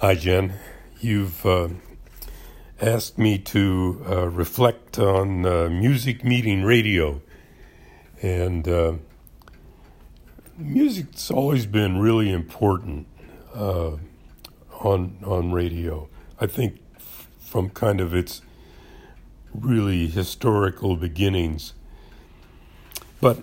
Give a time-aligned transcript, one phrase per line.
[0.00, 0.52] Hi, Jen.
[1.00, 1.70] You've uh,
[2.80, 7.20] asked me to uh, reflect on uh, music meeting radio.
[8.22, 8.92] And uh,
[10.56, 13.08] music's always been really important
[13.52, 13.96] uh,
[14.78, 16.08] on, on radio.
[16.40, 16.78] I think
[17.40, 18.40] from kind of its
[19.52, 21.74] really historical beginnings.
[23.20, 23.42] But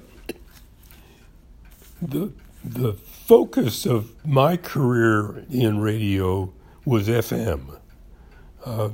[2.02, 2.32] the
[2.64, 2.96] the
[3.26, 6.54] focus of my career in radio
[6.86, 7.80] was FM.
[8.64, 8.90] Uh,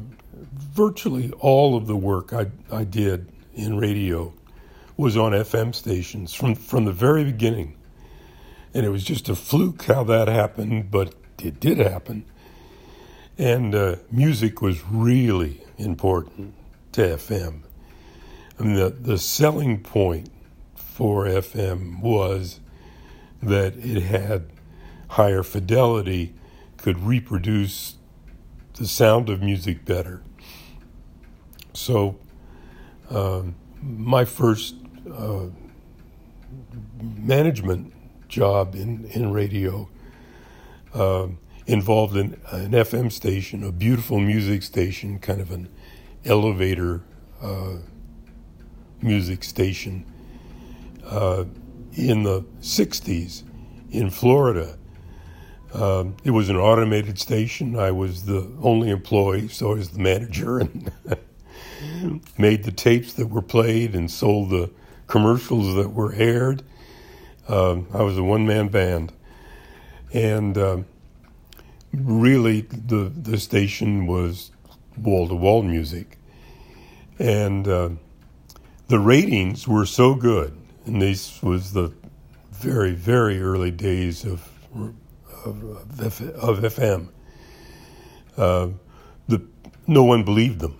[0.72, 4.32] virtually all of the work I, I did in radio
[4.96, 7.76] was on FM stations from, from the very beginning.
[8.74, 12.24] And it was just a fluke how that happened, but it did happen.
[13.38, 16.54] And uh, music was really important
[16.94, 17.64] to FM.
[18.58, 20.30] I mean, the, the selling point
[20.74, 22.61] for FM was
[23.42, 24.50] that it had
[25.10, 26.34] higher fidelity,
[26.78, 27.96] could reproduce
[28.76, 30.22] the sound of music better.
[31.74, 32.18] So,
[33.10, 34.76] um, my first
[35.12, 35.48] uh,
[37.02, 37.94] management
[38.30, 39.90] job in, in radio
[40.94, 41.28] uh,
[41.68, 45.70] involved an, an, FM station, a beautiful music station, kind of an
[46.26, 47.02] elevator
[47.42, 47.76] uh,
[49.02, 50.06] music station
[51.06, 51.46] uh,
[51.94, 53.44] in the 60s
[53.92, 54.78] in Florida.
[55.74, 57.78] Um, it was an automated station.
[57.78, 60.92] I was the only employee, so I was the manager and
[62.38, 64.70] made the tapes that were played and sold the
[65.08, 66.64] commercials that were aired.
[67.48, 69.14] Um, I was a one man band.
[70.14, 70.86] And um,
[71.94, 74.52] really, the, the station was
[74.98, 76.18] wall to wall music.
[77.18, 77.90] And uh,
[78.88, 81.94] the ratings were so good and this was the
[82.52, 84.48] very, very early days of
[85.46, 85.64] of,
[86.04, 87.10] of, FM.
[88.38, 88.70] Uh,
[89.28, 89.42] the
[89.88, 90.78] no one believed them.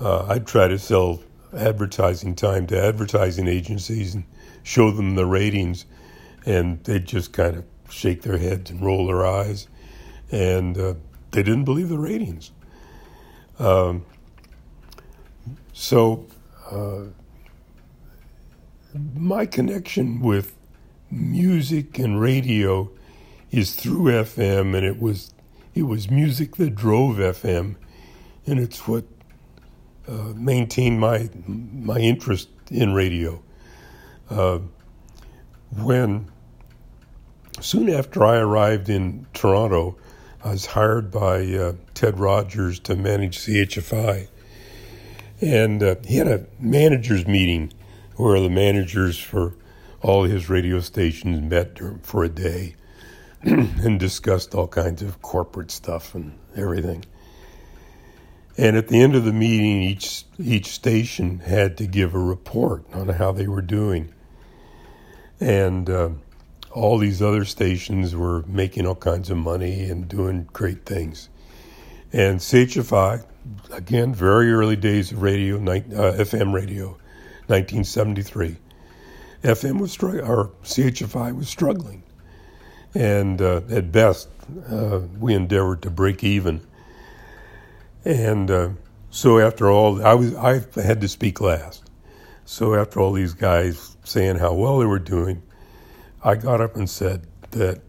[0.00, 1.22] Uh, I'd try to sell
[1.54, 4.24] advertising time to advertising agencies and
[4.62, 5.84] show them the ratings,
[6.46, 9.68] and they'd just kind of shake their heads and roll their eyes,
[10.30, 10.94] and uh,
[11.30, 12.50] they didn't believe the ratings.
[13.58, 14.04] Um,
[15.72, 16.26] so
[16.70, 17.04] uh,
[18.94, 20.56] my connection with
[21.10, 22.90] music and radio
[23.50, 25.34] is through FM, and it was
[25.74, 27.76] it was music that drove FM,
[28.46, 29.04] and it's what
[30.08, 33.42] uh, maintained my my interest in radio.
[34.30, 34.60] Uh,
[35.70, 36.30] when
[37.60, 39.96] soon after I arrived in Toronto,
[40.44, 44.28] I was hired by uh, Ted Rogers to manage CHFI,
[45.40, 47.72] and uh, he had a managers meeting
[48.16, 49.54] where the managers for
[50.00, 52.74] all his radio stations met for a day
[53.42, 57.04] and discussed all kinds of corporate stuff and everything.
[58.58, 62.84] And at the end of the meeting, each each station had to give a report
[62.92, 64.12] on how they were doing.
[65.40, 66.10] And uh,
[66.70, 71.28] all these other stations were making all kinds of money and doing great things.
[72.12, 73.24] And CHFI,
[73.70, 76.98] again, very early days of radio, uh, FM radio,
[77.46, 78.56] 1973.
[79.42, 82.02] FM was struggling, or CHFI was struggling.
[82.94, 84.28] And uh, at best,
[84.70, 86.60] uh, we endeavored to break even.
[88.04, 88.68] And uh,
[89.10, 91.84] so after all, I was I had to speak last.
[92.44, 95.42] So after all these guys saying how well they were doing,
[96.22, 97.80] I got up and said that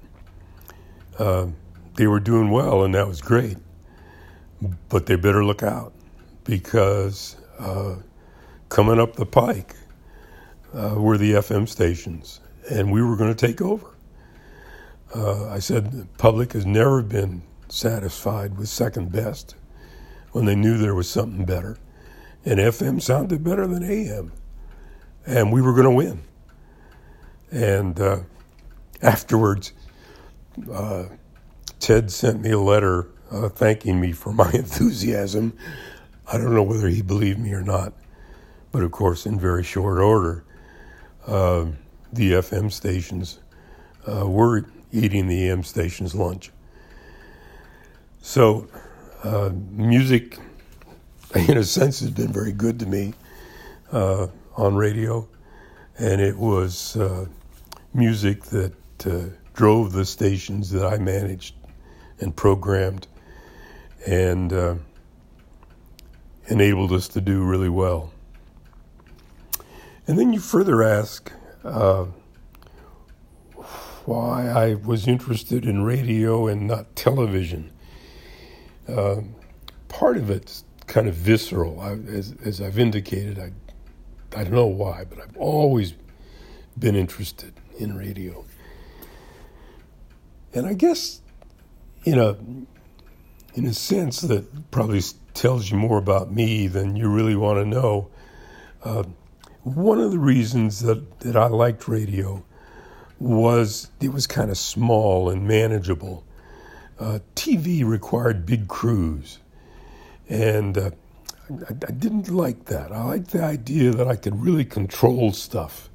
[1.20, 1.48] uh,
[1.96, 3.58] they were doing well, and that was great.
[4.90, 5.94] But they better look out
[6.44, 7.96] because uh,
[8.74, 9.76] coming up the pike
[10.74, 12.42] uh, were the FM stations,
[12.72, 13.86] and we were going to take over.
[15.16, 19.56] Uh, I said the public has never been satisfied with second best
[20.32, 21.78] when they knew there was something better.
[22.46, 24.32] And FM sounded better than AM.
[25.28, 26.24] And we were going to win.
[27.52, 28.22] And uh,
[29.04, 29.72] afterwards,
[30.72, 31.06] uh,
[31.80, 35.56] Ted sent me a letter uh, thanking me for my enthusiasm.
[36.26, 37.94] I don't know whether he believed me or not.
[38.74, 40.44] But of course, in very short order,
[41.28, 41.68] uh,
[42.12, 43.40] the FM stations
[44.08, 46.50] uh, were eating the AM stations' lunch.
[48.24, 48.68] So,
[49.24, 50.40] uh, music,
[51.36, 53.14] in a sense, has been very good to me
[53.92, 54.26] uh,
[54.58, 55.28] on radio,
[56.00, 57.28] and it was uh,
[57.94, 58.74] music that
[59.06, 61.54] uh, drove the stations that I managed
[62.20, 63.06] and programmed
[64.08, 64.82] and
[66.48, 68.12] enabled us to do really well.
[70.06, 71.32] And then you further ask
[71.64, 72.06] uh,
[74.06, 77.72] why I was interested in radio and not television.
[78.88, 79.22] Uh,
[79.88, 81.80] part of it's kind of visceral.
[81.80, 83.52] I, as, as I've indicated, I,
[84.38, 85.94] I don't know why, but I've always
[86.78, 88.44] been interested in radio.
[90.54, 91.22] And I guess,
[92.04, 92.36] in a,
[93.54, 95.02] in a sense that probably
[95.34, 98.10] tells you more about me than you really want to know,
[98.84, 99.04] uh,
[99.64, 102.44] one of the reasons that, that I liked radio
[103.20, 106.26] was it was kind of small and manageable.
[107.00, 109.40] Uh, TV required big crews,
[110.30, 110.92] and uh,
[111.50, 112.92] I, I, didn't like that.
[112.92, 115.90] I liked the idea that I could really control stuff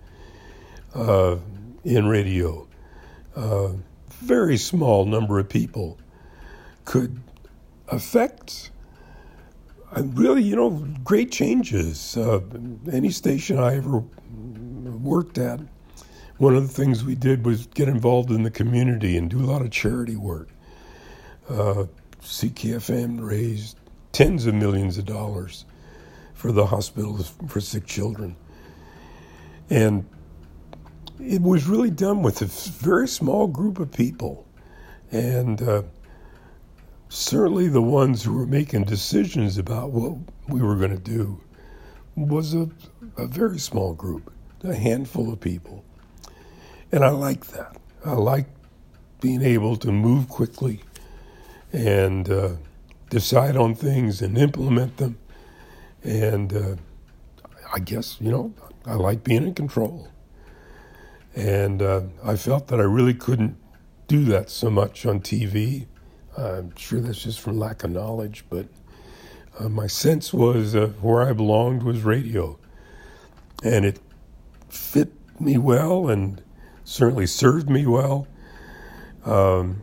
[0.94, 1.36] uh,
[1.84, 2.66] in radio.
[3.36, 3.72] Uh,
[4.08, 5.98] very small number of people
[6.84, 7.20] could
[7.88, 8.70] affect
[9.96, 10.70] really, you know,
[11.04, 12.16] great changes.
[12.16, 12.40] Uh,
[12.92, 13.98] any station I ever
[14.98, 15.60] worked at,
[16.38, 19.46] one of the things we did was get involved in the community and do a
[19.46, 20.48] lot of charity work.
[21.48, 21.84] Uh,
[22.22, 23.78] CKFM raised
[24.12, 25.64] tens of millions of dollars
[26.34, 28.36] for the hospitals for sick children.
[29.70, 30.08] And
[31.20, 34.46] it was really done with a very small group of people.
[35.10, 35.82] And uh,
[37.08, 40.18] certainly the ones who were making decisions about what
[40.48, 41.40] we were going to do
[42.16, 42.68] was a,
[43.16, 44.32] a very small group,
[44.62, 45.84] a handful of people.
[46.92, 47.76] And I like that.
[48.04, 48.46] I like
[49.20, 50.80] being able to move quickly
[51.72, 52.50] and uh,
[53.10, 55.18] decide on things and implement them.
[56.02, 56.76] And uh,
[57.72, 58.54] I guess, you know,
[58.86, 60.08] I like being in control.
[61.34, 63.56] And uh, I felt that I really couldn't
[64.06, 65.86] do that so much on TV
[66.38, 68.66] I'm sure that's just from lack of knowledge, but
[69.58, 72.58] uh, my sense was uh, where I belonged was radio.
[73.64, 73.98] And it
[74.68, 76.40] fit me well and
[76.84, 78.28] certainly served me well.
[79.24, 79.82] Um,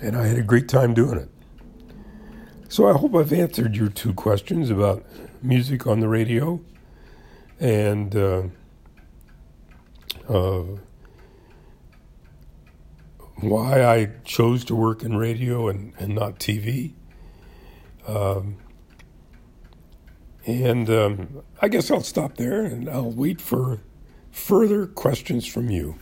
[0.00, 1.28] and I had a great time doing it.
[2.68, 5.04] So I hope I've answered your two questions about
[5.42, 6.60] music on the radio
[7.60, 8.42] and uh,
[10.28, 10.62] uh
[13.50, 16.94] why I chose to work in radio and, and not TV.
[18.06, 18.56] Um,
[20.46, 23.80] and um, I guess I'll stop there and I'll wait for
[24.30, 25.96] further questions from you.